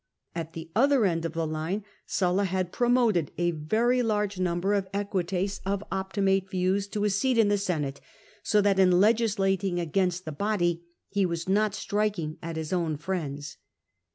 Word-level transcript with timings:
At 0.33 0.53
the 0.53 0.71
other 0.75 1.05
end 1.05 1.25
of 1.25 1.33
the 1.33 1.45
line 1.45 1.83
Sulla 2.07 2.45
had 2.45 2.71
promoted 2.71 3.29
a 3.37 3.51
very 3.51 4.01
large 4.01 4.39
number 4.39 4.73
of 4.73 4.87
Equites 4.95 5.61
of 5.63 5.83
Optimate 5.91 6.49
views 6.49 6.87
to 6.87 7.03
a 7.03 7.09
seat 7.11 7.37
in 7.37 7.49
the 7.49 7.57
Senate, 7.59 8.01
so 8.41 8.61
that 8.61 8.79
in 8.79 8.99
legislating 8.99 9.79
against 9.79 10.25
the 10.25 10.31
body 10.31 10.81
he 11.09 11.23
was 11.27 11.47
not 11.47 11.75
striking 11.75 12.39
at 12.41 12.55
his 12.55 12.73
own 12.73 12.97
friends. 12.97 13.57